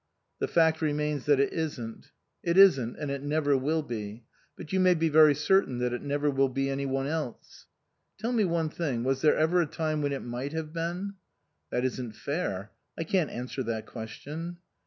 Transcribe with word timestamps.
"The 0.41 0.47
fact 0.47 0.81
remains 0.81 1.25
that 1.27 1.39
it 1.39 1.53
isn't?"" 1.53 2.11
It 2.51 2.57
isn't, 2.57 2.95
and 2.97 3.11
it 3.11 3.21
never 3.21 3.55
will 3.55 3.83
be. 3.83 4.23
But 4.57 4.73
you 4.73 4.79
may 4.79 4.95
be 4.95 5.09
very 5.09 5.35
certain 5.35 5.77
that 5.77 5.93
it 5.93 6.01
will 6.01 6.07
never 6.07 6.47
be 6.49 6.71
any 6.71 6.87
one 6.87 7.05
else."" 7.05 7.67
Tell 8.19 8.31
me 8.31 8.43
one 8.43 8.69
thing 8.69 9.03
was 9.03 9.21
there 9.21 9.37
ever 9.37 9.61
a 9.61 9.67
time 9.67 10.01
when 10.01 10.11
it 10.11 10.23
might 10.23 10.53
have 10.53 10.73
been?" 10.73 11.13
"That 11.69 11.85
isn't 11.85 12.15
fair. 12.15 12.71
I 12.97 13.03
can't 13.03 13.29
answer 13.29 13.61
that 13.61 13.85
ques 13.85 14.09
tion." 14.09 14.57